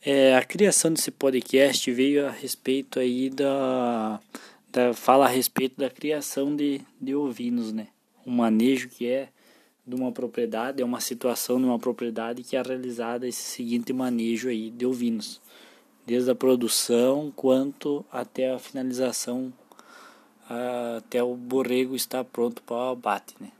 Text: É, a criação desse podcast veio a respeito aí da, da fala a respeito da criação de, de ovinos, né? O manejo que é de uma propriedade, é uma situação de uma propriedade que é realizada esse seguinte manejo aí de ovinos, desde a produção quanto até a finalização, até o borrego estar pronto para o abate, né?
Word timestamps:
É, 0.00 0.36
a 0.36 0.44
criação 0.44 0.92
desse 0.92 1.10
podcast 1.10 1.90
veio 1.90 2.24
a 2.24 2.30
respeito 2.30 3.00
aí 3.00 3.28
da, 3.28 4.20
da 4.70 4.94
fala 4.94 5.24
a 5.24 5.28
respeito 5.28 5.76
da 5.76 5.90
criação 5.90 6.54
de, 6.54 6.80
de 7.00 7.16
ovinos, 7.16 7.72
né? 7.72 7.88
O 8.24 8.30
manejo 8.30 8.88
que 8.88 9.08
é 9.08 9.28
de 9.84 9.96
uma 9.96 10.12
propriedade, 10.12 10.80
é 10.80 10.84
uma 10.84 11.00
situação 11.00 11.58
de 11.58 11.64
uma 11.64 11.80
propriedade 11.80 12.44
que 12.44 12.56
é 12.56 12.62
realizada 12.62 13.26
esse 13.26 13.42
seguinte 13.42 13.92
manejo 13.92 14.48
aí 14.48 14.70
de 14.70 14.86
ovinos, 14.86 15.40
desde 16.06 16.30
a 16.30 16.34
produção 16.34 17.32
quanto 17.34 18.04
até 18.12 18.52
a 18.52 18.58
finalização, 18.58 19.52
até 20.96 21.20
o 21.20 21.34
borrego 21.34 21.96
estar 21.96 22.22
pronto 22.22 22.62
para 22.62 22.76
o 22.76 22.90
abate, 22.90 23.34
né? 23.40 23.50